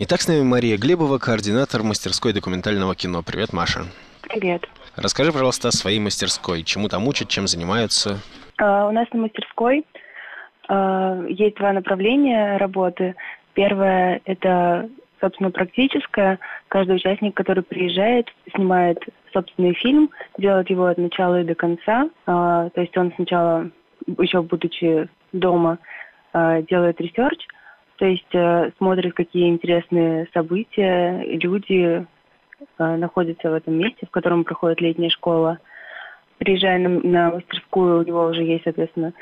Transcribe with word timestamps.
Итак, 0.00 0.20
с 0.20 0.28
нами 0.28 0.42
Мария 0.42 0.78
Глебова, 0.78 1.18
координатор 1.18 1.82
мастерской 1.82 2.32
документального 2.32 2.94
кино. 2.94 3.24
Привет, 3.26 3.52
Маша. 3.52 3.80
Привет. 4.22 4.62
Расскажи, 4.94 5.32
пожалуйста, 5.32 5.68
о 5.68 5.72
своей 5.72 5.98
мастерской. 5.98 6.62
Чему 6.62 6.88
там 6.88 7.08
учат, 7.08 7.26
чем 7.28 7.48
занимаются? 7.48 8.20
Uh, 8.60 8.88
у 8.88 8.92
нас 8.92 9.08
на 9.12 9.22
мастерской 9.22 9.84
uh, 10.68 11.28
есть 11.28 11.56
два 11.56 11.72
направления 11.72 12.58
работы. 12.58 13.16
Первое– 13.54 14.20
это, 14.24 14.88
собственно, 15.20 15.50
практическое. 15.50 16.38
Каждый 16.68 16.94
участник, 16.94 17.34
который 17.34 17.64
приезжает, 17.64 18.28
снимает 18.54 19.00
собственный 19.32 19.74
фильм, 19.74 20.10
делает 20.38 20.70
его 20.70 20.86
от 20.86 20.98
начала 20.98 21.40
и 21.40 21.44
до 21.44 21.56
конца. 21.56 22.08
Uh, 22.24 22.70
то 22.70 22.80
есть 22.80 22.96
он 22.96 23.12
сначала, 23.16 23.68
еще 24.06 24.42
будучи 24.42 25.08
дома, 25.32 25.78
делает 26.32 27.00
research, 27.00 27.48
то 27.98 28.06
есть 28.06 28.74
смотрит, 28.78 29.14
какие 29.14 29.48
интересные 29.48 30.28
события, 30.32 31.22
люди, 31.24 32.06
Э, 32.78 32.96
находится 32.96 33.50
в 33.50 33.54
этом 33.54 33.74
месте, 33.74 34.06
в 34.06 34.10
котором 34.10 34.44
проходит 34.44 34.80
летняя 34.80 35.10
школа. 35.10 35.58
Приезжая 36.38 36.78
на, 36.78 36.88
на 36.88 37.30
мастерскую, 37.30 38.00
у 38.00 38.04
него 38.04 38.26
уже 38.26 38.42
есть, 38.42 38.64
соответственно, 38.64 39.12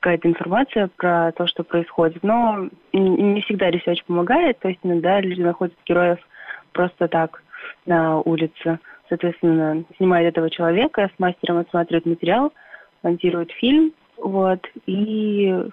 какая-то 0.00 0.28
информация 0.28 0.88
про 0.96 1.32
то, 1.32 1.46
что 1.46 1.62
происходит. 1.62 2.22
Но 2.22 2.68
не 2.92 3.40
всегда 3.42 3.70
research 3.70 4.04
помогает, 4.04 4.58
то 4.60 4.68
есть 4.68 4.80
иногда 4.82 5.20
люди 5.20 5.40
находят 5.42 5.74
героев 5.86 6.18
просто 6.72 7.08
так 7.08 7.42
на 7.86 8.20
улице. 8.20 8.78
Соответственно, 9.08 9.84
снимает 9.96 10.28
этого 10.28 10.50
человека, 10.50 11.10
с 11.14 11.18
мастером 11.18 11.58
отсматривает 11.58 12.06
материал, 12.06 12.52
монтирует 13.02 13.50
фильм, 13.52 13.92
вот, 14.16 14.60
и 14.86 15.52
Э, 15.52 15.68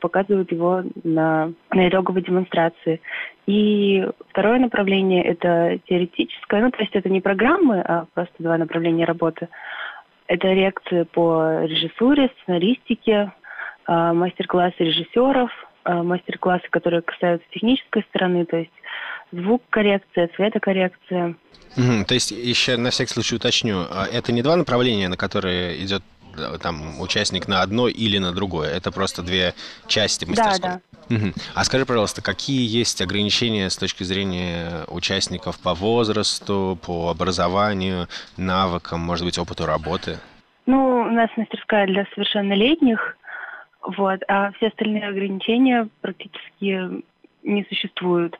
показывают 0.00 0.50
его 0.52 0.82
на, 1.04 1.52
на 1.70 1.88
итоговой 1.88 2.22
демонстрации. 2.22 3.00
И 3.46 4.06
второе 4.30 4.58
направление– 4.58 5.22
это 5.24 5.78
теоретическое, 5.88 6.62
ну, 6.62 6.70
то 6.70 6.80
есть 6.80 6.94
это 6.94 7.08
не 7.08 7.20
программы, 7.20 7.80
а 7.80 8.06
просто 8.14 8.34
два 8.38 8.58
направления 8.58 9.04
работы. 9.04 9.48
Это 10.26 10.52
лекции 10.52 11.04
по 11.04 11.62
режиссуре, 11.62 12.30
сценаристике, 12.42 13.32
э, 13.86 14.12
мастер-классы 14.12 14.76
режиссеров, 14.78 15.50
э, 15.84 16.02
мастер-классы, 16.02 16.66
которые 16.70 17.02
касаются 17.02 17.46
технической 17.52 18.02
стороны, 18.10 18.44
то 18.44 18.56
есть 18.56 18.72
звук-коррекция, 19.30 20.28
цветокоррекция. 20.34 21.36
Угу, 21.76 22.06
то 22.08 22.14
есть 22.14 22.30
еще 22.32 22.76
на 22.76 22.90
всякий 22.90 23.12
случай 23.12 23.36
уточню, 23.36 23.84
а 23.90 24.06
это 24.10 24.32
не 24.32 24.42
два 24.42 24.56
направления, 24.56 25.08
на 25.08 25.16
которые 25.16 25.84
идет 25.84 26.02
там 26.60 27.00
участник 27.00 27.48
на 27.48 27.62
одно 27.62 27.88
или 27.88 28.18
на 28.18 28.32
другое. 28.32 28.70
Это 28.70 28.90
просто 28.90 29.22
две 29.22 29.54
части 29.86 30.24
мастерской. 30.24 30.60
Да, 30.60 30.80
да. 31.08 31.16
Угу. 31.16 31.32
А 31.54 31.64
скажи, 31.64 31.86
пожалуйста, 31.86 32.22
какие 32.22 32.66
есть 32.66 33.00
ограничения 33.00 33.70
с 33.70 33.76
точки 33.76 34.02
зрения 34.02 34.84
участников 34.88 35.58
по 35.60 35.74
возрасту, 35.74 36.78
по 36.84 37.10
образованию, 37.10 38.08
навыкам, 38.36 39.00
может 39.00 39.24
быть, 39.24 39.38
опыту 39.38 39.66
работы? 39.66 40.18
Ну, 40.66 41.02
у 41.02 41.10
нас 41.10 41.30
мастерская 41.36 41.86
для 41.86 42.06
совершеннолетних, 42.14 43.16
вот, 43.82 44.20
а 44.26 44.50
все 44.52 44.68
остальные 44.68 45.06
ограничения 45.06 45.88
практически 46.00 47.04
не 47.44 47.64
существуют. 47.68 48.36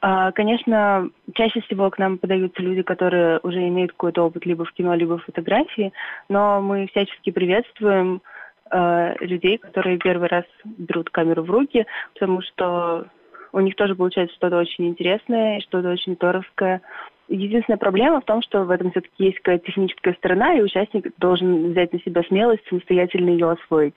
А, 0.00 0.30
конечно, 0.32 1.10
чаще 1.34 1.60
всего 1.62 1.90
к 1.90 1.98
нам 1.98 2.18
подаются 2.18 2.62
люди, 2.62 2.82
которые 2.82 3.40
уже 3.42 3.66
имеют 3.68 3.92
какой-то 3.92 4.22
опыт 4.22 4.46
либо 4.46 4.64
в 4.64 4.72
кино, 4.72 4.94
либо 4.94 5.18
в 5.18 5.24
фотографии, 5.24 5.92
но 6.28 6.60
мы 6.60 6.86
всячески 6.86 7.30
приветствуем 7.30 8.22
э, 8.70 9.14
людей, 9.24 9.58
которые 9.58 9.98
первый 9.98 10.28
раз 10.28 10.44
берут 10.64 11.10
камеру 11.10 11.42
в 11.42 11.50
руки, 11.50 11.84
потому 12.14 12.42
что 12.42 13.06
у 13.52 13.60
них 13.60 13.74
тоже 13.74 13.96
получается 13.96 14.36
что-то 14.36 14.58
очень 14.58 14.86
интересное, 14.86 15.60
что-то 15.60 15.90
очень 15.90 16.14
здоровское. 16.14 16.80
Единственная 17.26 17.78
проблема 17.78 18.20
в 18.20 18.24
том, 18.24 18.40
что 18.42 18.64
в 18.64 18.70
этом 18.70 18.92
все-таки 18.92 19.24
есть 19.24 19.38
какая-то 19.38 19.66
техническая 19.66 20.14
сторона, 20.14 20.54
и 20.54 20.62
участник 20.62 21.12
должен 21.18 21.72
взять 21.72 21.92
на 21.92 22.00
себя 22.00 22.22
смелость 22.22 22.66
самостоятельно 22.68 23.30
ее 23.30 23.50
освоить. 23.50 23.96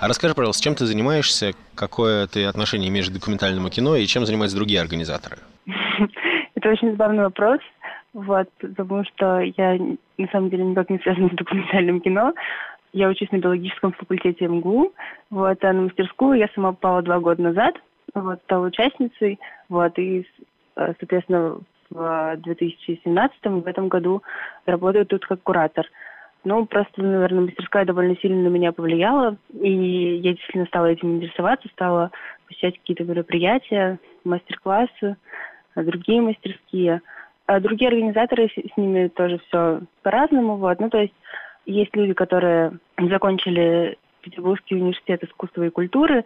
А 0.00 0.08
расскажи, 0.08 0.34
пожалуйста, 0.34 0.62
чем 0.62 0.74
ты 0.74 0.86
занимаешься, 0.86 1.52
какое 1.74 2.26
ты 2.26 2.44
отношение 2.44 2.88
имеешь 2.88 3.08
к 3.08 3.12
документальному 3.12 3.70
кино 3.70 3.96
и 3.96 4.06
чем 4.06 4.26
занимаются 4.26 4.56
другие 4.56 4.80
организаторы? 4.80 5.38
Это 6.54 6.70
очень 6.70 6.92
забавный 6.92 7.24
вопрос, 7.24 7.60
вот, 8.12 8.48
потому 8.60 9.04
что 9.04 9.40
я 9.40 9.78
на 10.18 10.28
самом 10.32 10.50
деле 10.50 10.64
никак 10.64 10.90
не 10.90 10.98
связана 10.98 11.28
с 11.28 11.36
документальным 11.36 12.00
кино. 12.00 12.34
Я 12.92 13.08
учусь 13.08 13.30
на 13.30 13.36
биологическом 13.36 13.92
факультете 13.92 14.48
МГУ, 14.48 14.92
вот, 15.30 15.62
а 15.62 15.72
на 15.72 15.82
мастерскую 15.82 16.38
я 16.38 16.48
сама 16.54 16.72
попала 16.72 17.02
два 17.02 17.20
года 17.20 17.42
назад, 17.42 17.74
вот, 18.14 18.40
стала 18.44 18.66
участницей, 18.66 19.38
вот, 19.68 19.98
и, 19.98 20.26
э, 20.76 20.94
соответственно, 20.98 21.58
в 21.90 22.36
2017 22.38 23.62
в 23.62 23.66
этом 23.66 23.88
году 23.88 24.22
работаю 24.66 25.06
тут 25.06 25.24
как 25.26 25.42
куратор. 25.42 25.86
Ну, 26.44 26.66
просто, 26.66 27.02
наверное, 27.02 27.42
мастерская 27.42 27.84
довольно 27.84 28.16
сильно 28.16 28.48
на 28.48 28.52
меня 28.52 28.72
повлияла, 28.72 29.36
и 29.52 30.16
я 30.16 30.32
действительно 30.32 30.66
стала 30.66 30.86
этим 30.86 31.16
интересоваться, 31.16 31.68
стала 31.68 32.10
посещать 32.46 32.78
какие-то 32.78 33.04
мероприятия, 33.04 33.98
мастер-классы, 34.24 35.16
другие 35.76 36.20
мастерские. 36.20 37.02
А 37.46 37.60
другие 37.60 37.88
организаторы, 37.88 38.48
с 38.48 38.76
ними 38.76 39.08
тоже 39.08 39.40
все 39.48 39.80
по-разному, 40.02 40.56
вот. 40.56 40.78
Ну, 40.80 40.90
то 40.90 40.98
есть 40.98 41.14
есть 41.66 41.94
люди, 41.96 42.12
которые 42.12 42.78
закончили 42.98 43.98
Петербургский 44.22 44.76
университет 44.76 45.24
искусства 45.24 45.64
и 45.64 45.70
культуры 45.70 46.24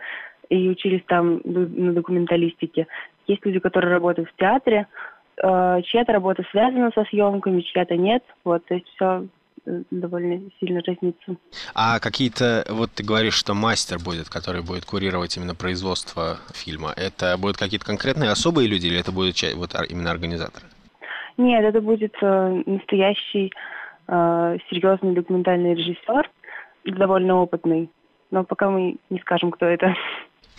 и 0.48 0.68
учились 0.68 1.02
там 1.06 1.40
на 1.44 1.92
документалистике. 1.92 2.86
Есть 3.26 3.44
люди, 3.46 3.58
которые 3.60 3.92
работают 3.92 4.28
в 4.30 4.36
театре, 4.36 4.86
э, 5.42 5.82
чья-то 5.84 6.12
работа 6.12 6.44
связана 6.50 6.90
со 6.94 7.04
съемками, 7.04 7.60
чья-то 7.60 7.96
нет. 7.96 8.22
Вот, 8.44 8.64
то 8.66 8.74
есть 8.74 8.88
все 8.94 9.26
довольно 9.90 10.50
сильно 10.58 10.80
разнится. 10.86 11.36
А 11.74 11.98
какие-то, 12.00 12.64
вот 12.68 12.90
ты 12.92 13.04
говоришь, 13.04 13.34
что 13.34 13.54
мастер 13.54 13.98
будет, 13.98 14.28
который 14.28 14.62
будет 14.62 14.84
курировать 14.84 15.36
именно 15.36 15.54
производство 15.54 16.38
фильма, 16.52 16.92
это 16.96 17.36
будут 17.38 17.56
какие-то 17.56 17.86
конкретные 17.86 18.30
особые 18.30 18.68
люди 18.68 18.86
или 18.86 18.98
это 18.98 19.12
будут 19.12 19.36
вот 19.54 19.74
именно 19.88 20.10
организаторы? 20.10 20.66
Нет, 21.38 21.64
это 21.64 21.80
будет 21.80 22.14
э, 22.20 22.62
настоящий 22.66 23.52
э, 24.08 24.58
серьезный 24.68 25.14
документальный 25.14 25.74
режиссер, 25.74 26.30
довольно 26.84 27.36
опытный, 27.36 27.90
но 28.30 28.44
пока 28.44 28.70
мы 28.70 28.96
не 29.10 29.18
скажем, 29.20 29.50
кто 29.50 29.66
это. 29.66 29.94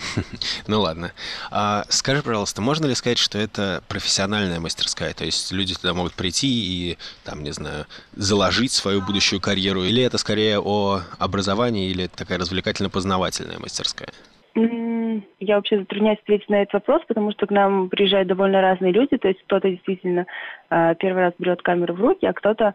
Ну 0.68 0.81
ладно. 0.81 1.12
А, 1.52 1.84
скажи, 1.90 2.22
пожалуйста, 2.22 2.62
можно 2.62 2.86
ли 2.86 2.96
сказать, 2.96 3.18
что 3.18 3.38
это 3.38 3.84
профессиональная 3.88 4.59
мастерская? 4.59 5.14
То 5.14 5.25
есть 5.25 5.52
люди 5.52 5.75
туда 5.75 5.94
могут 5.94 6.14
прийти 6.14 6.47
и, 6.47 6.97
там, 7.24 7.44
не 7.44 7.52
знаю, 7.52 7.86
заложить 8.13 8.72
свою 8.72 9.02
будущую 9.02 9.42
карьеру? 9.42 9.84
Или 9.84 10.03
это 10.03 10.18
скорее 10.18 10.59
о 10.59 11.02
образовании, 11.19 11.90
или 11.90 12.08
такая 12.08 12.38
развлекательно-познавательная 12.40 13.59
мастерская? 13.59 14.09
Я 14.56 15.56
вообще 15.56 15.80
затрудняюсь 15.80 16.19
ответить 16.19 16.50
на 16.50 16.62
этот 16.62 16.74
вопрос, 16.74 17.02
потому 17.08 17.31
что 17.31 17.47
к 17.47 17.52
нам 17.52 17.90
приезжают 17.90 18.28
довольно 18.28 18.62
разные 18.62 18.92
люди. 18.92 19.18
То 19.18 19.28
есть 19.28 19.42
кто-то 19.44 19.69
действительно 19.69 20.28
а, 20.69 20.94
первый 20.96 21.24
раз 21.24 21.34
берет 21.40 21.62
камеру 21.63 21.96
в 21.96 22.02
руки, 22.02 22.25
а 22.28 22.34
кто-то 22.34 22.74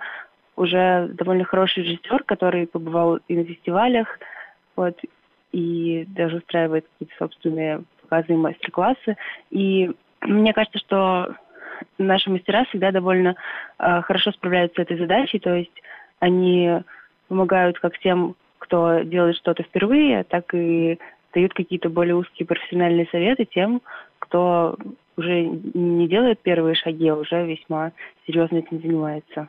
уже 0.56 1.09
довольно 1.12 1.44
хороший 1.44 1.84
режиссер, 1.84 2.25
который 2.25 2.67
побывал 2.67 3.21
и 3.28 3.37
на 3.37 3.44
фестивалях, 3.44 4.19
вот, 4.75 4.99
и 5.53 6.04
даже 6.09 6.36
устраивает 6.36 6.86
какие-то 6.92 7.14
собственные 7.19 7.82
показы 8.03 8.34
и 8.34 8.36
мастер-классы. 8.36 9.16
И 9.50 9.91
мне 10.22 10.53
кажется, 10.53 10.78
что 10.78 11.34
наши 11.98 12.31
мастера 12.31 12.64
всегда 12.66 12.91
довольно 12.91 13.36
э, 13.78 14.00
хорошо 14.03 14.32
справляются 14.32 14.81
с 14.81 14.84
этой 14.84 14.98
задачей, 14.98 15.38
то 15.38 15.54
есть 15.54 15.82
они 16.19 16.82
помогают 17.28 17.78
как 17.78 17.98
тем, 17.98 18.34
кто 18.58 19.00
делает 19.00 19.37
что-то 19.37 19.62
впервые, 19.62 20.25
так 20.25 20.53
и 20.54 20.98
дают 21.32 21.54
какие-то 21.54 21.88
более 21.88 22.16
узкие 22.16 22.47
профессиональные 22.47 23.06
советы 23.10 23.44
тем, 23.44 23.82
кто 24.19 24.76
уже 25.16 25.42
не 25.42 26.08
делает 26.08 26.41
первые 26.41 26.75
шаги, 26.75 27.08
а 27.08 27.17
уже 27.17 27.44
весьма 27.46 27.93
серьезно 28.26 28.58
этим 28.58 28.81
занимается. 28.81 29.49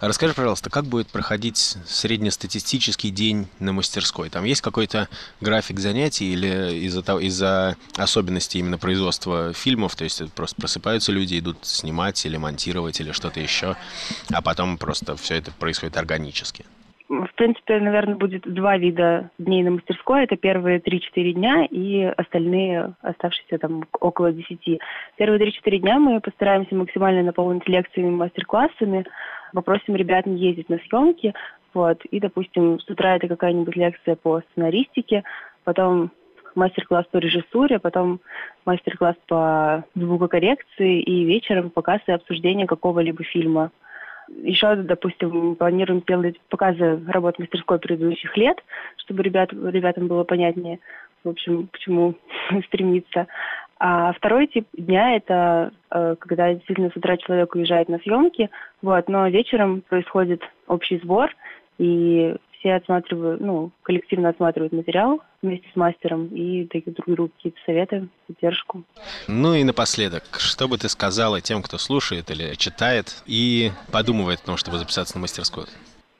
Расскажи, 0.00 0.34
пожалуйста, 0.34 0.70
как 0.70 0.84
будет 0.84 1.08
проходить 1.08 1.76
среднестатистический 1.86 3.10
день 3.10 3.48
на 3.58 3.72
мастерской? 3.72 4.28
Там 4.30 4.44
есть 4.44 4.60
какой-то 4.60 5.08
график 5.40 5.78
занятий 5.80 6.32
или 6.32 6.74
из-за 6.86 7.02
того, 7.02 7.20
из-за 7.20 7.76
особенностей 7.96 8.58
именно 8.58 8.78
производства 8.78 9.52
фильмов, 9.52 9.96
то 9.96 10.04
есть 10.04 10.22
просто 10.32 10.60
просыпаются 10.60 11.12
люди, 11.12 11.38
идут 11.38 11.58
снимать 11.62 12.24
или 12.26 12.36
монтировать 12.36 13.00
или 13.00 13.12
что-то 13.12 13.40
еще, 13.40 13.76
а 14.32 14.42
потом 14.42 14.78
просто 14.78 15.16
все 15.16 15.36
это 15.36 15.50
происходит 15.52 15.96
органически? 15.96 16.64
В 17.08 17.28
принципе, 17.36 17.78
наверное, 17.78 18.16
будет 18.16 18.42
два 18.52 18.76
вида 18.76 19.30
дней 19.38 19.62
на 19.62 19.70
мастерской. 19.70 20.24
Это 20.24 20.36
первые 20.36 20.80
3-4 20.80 21.32
дня 21.34 21.64
и 21.64 22.02
остальные, 22.02 22.94
оставшиеся 23.00 23.58
там 23.58 23.84
около 24.00 24.32
10. 24.32 24.80
Первые 25.16 25.52
3-4 25.64 25.78
дня 25.78 26.00
мы 26.00 26.20
постараемся 26.20 26.74
максимально 26.74 27.22
наполнить 27.22 27.68
лекциями, 27.68 28.10
мастер-классами, 28.10 29.04
попросим 29.52 29.96
ребят 29.96 30.26
не 30.26 30.38
ездить 30.38 30.68
на 30.68 30.78
съемки, 30.78 31.34
вот, 31.74 32.04
и, 32.06 32.20
допустим, 32.20 32.80
с 32.80 32.88
утра 32.88 33.16
это 33.16 33.28
какая-нибудь 33.28 33.76
лекция 33.76 34.16
по 34.16 34.40
сценаристике, 34.40 35.24
потом 35.64 36.10
мастер-класс 36.54 37.06
по 37.10 37.18
режиссуре, 37.18 37.78
потом 37.78 38.20
мастер-класс 38.64 39.16
по 39.28 39.84
звукокоррекции 39.94 41.00
и 41.00 41.24
вечером 41.24 41.70
показ 41.70 42.00
и 42.06 42.12
обсуждение 42.12 42.66
какого-либо 42.66 43.22
фильма. 43.24 43.70
Еще, 44.28 44.74
допустим, 44.76 45.54
планируем 45.54 46.00
сделать 46.00 46.40
показы 46.48 47.00
работ 47.06 47.38
мастерской 47.38 47.78
предыдущих 47.78 48.36
лет, 48.36 48.58
чтобы 48.96 49.22
ребят, 49.22 49.52
ребятам 49.52 50.08
было 50.08 50.24
понятнее, 50.24 50.80
в 51.22 51.28
общем, 51.28 51.68
к 51.68 51.78
чему 51.78 52.14
стремиться. 52.66 53.26
А 53.78 54.12
второй 54.14 54.46
тип 54.46 54.66
дня– 54.72 55.16
это 55.16 55.72
э, 55.90 56.16
когда 56.18 56.54
действительно 56.54 56.90
с 56.90 56.96
утра 56.96 57.16
человек 57.18 57.54
уезжает 57.54 57.88
на 57.88 57.98
съемки, 57.98 58.50
вот, 58.80 59.08
но 59.08 59.28
вечером 59.28 59.82
происходит 59.82 60.42
общий 60.66 60.98
сбор, 60.98 61.30
и 61.78 62.34
все 62.58 62.74
отсматривают, 62.74 63.40
ну, 63.40 63.70
коллективно 63.82 64.30
отсматривают 64.30 64.72
материал 64.72 65.20
вместе 65.42 65.68
с 65.72 65.76
мастером 65.76 66.28
и 66.28 66.64
дают 66.64 66.86
друг 66.86 67.06
другу 67.06 67.32
какие-то 67.36 67.58
советы, 67.66 68.08
поддержку. 68.26 68.84
Ну 69.28 69.54
и 69.54 69.62
напоследок, 69.62 70.24
что 70.38 70.68
бы 70.68 70.78
ты 70.78 70.88
сказала 70.88 71.42
тем, 71.42 71.62
кто 71.62 71.76
слушает 71.76 72.30
или 72.30 72.54
читает 72.54 73.22
и 73.26 73.70
подумывает 73.92 74.40
о 74.40 74.46
том, 74.46 74.56
чтобы 74.56 74.78
записаться 74.78 75.16
на 75.16 75.22
мастерскую? 75.22 75.66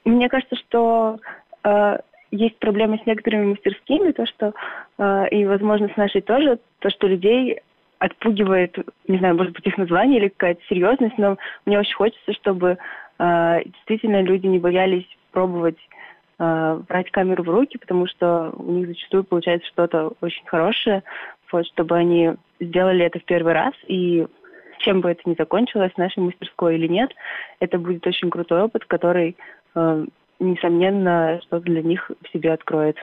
Мне 0.04 0.28
кажется, 0.28 0.56
что 0.56 1.18
э, 1.64 1.98
есть 2.30 2.58
проблемы 2.58 2.98
с 3.02 3.06
некоторыми 3.06 3.50
мастерскими, 3.50 4.12
то, 4.12 4.26
что, 4.26 4.52
э, 4.98 5.28
и, 5.30 5.44
возможно, 5.44 5.88
с 5.88 5.96
нашей 5.96 6.20
тоже, 6.20 6.58
то, 6.80 6.90
что 6.90 7.06
людей 7.06 7.60
отпугивает, 7.98 8.76
не 9.08 9.18
знаю, 9.18 9.36
может 9.36 9.52
быть, 9.52 9.66
их 9.66 9.78
название 9.78 10.20
или 10.20 10.28
какая-то 10.28 10.60
серьезность, 10.68 11.16
но 11.18 11.38
мне 11.64 11.78
очень 11.78 11.94
хочется, 11.94 12.32
чтобы 12.34 12.78
э, 13.18 13.58
действительно 13.64 14.22
люди 14.22 14.46
не 14.46 14.58
боялись 14.58 15.06
пробовать 15.32 15.78
э, 16.38 16.80
брать 16.88 17.10
камеру 17.10 17.42
в 17.42 17.48
руки, 17.48 17.78
потому 17.78 18.06
что 18.06 18.52
у 18.56 18.72
них 18.72 18.88
зачастую 18.88 19.24
получается 19.24 19.68
что-то 19.68 20.12
очень 20.20 20.46
хорошее, 20.46 21.02
вот, 21.50 21.66
чтобы 21.66 21.96
они 21.96 22.32
сделали 22.60 23.04
это 23.04 23.18
в 23.18 23.24
первый 23.24 23.54
раз, 23.54 23.72
и 23.86 24.26
чем 24.78 25.00
бы 25.00 25.10
это 25.10 25.22
ни 25.24 25.34
закончилось, 25.34 25.96
нашей 25.96 26.20
мастерской 26.20 26.76
или 26.76 26.86
нет, 26.86 27.10
это 27.60 27.78
будет 27.78 28.06
очень 28.06 28.30
крутой 28.30 28.62
опыт, 28.62 28.84
который, 28.84 29.36
э, 29.74 30.04
несомненно, 30.38 31.40
что-то 31.42 31.64
для 31.64 31.82
них 31.82 32.10
в 32.22 32.32
себе 32.32 32.52
откроет. 32.52 32.96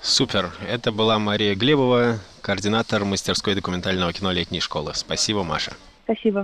Супер. 0.00 0.50
Это 0.68 0.92
была 0.92 1.18
Мария 1.18 1.54
Глебова, 1.54 2.18
координатор 2.42 3.04
мастерской 3.04 3.54
документального 3.54 4.12
кино 4.12 4.32
летней 4.32 4.60
школы. 4.60 4.92
Спасибо, 4.94 5.42
Маша. 5.42 5.72
Спасибо. 6.04 6.36